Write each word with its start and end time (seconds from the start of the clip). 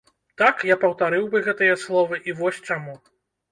Так, 0.41 0.63
я 0.69 0.77
паўтарыў 0.83 1.27
бы 1.35 1.43
гэтыя 1.49 1.75
словы 1.85 2.21
і 2.33 2.37
вось 2.43 2.65
чаму. 2.67 2.99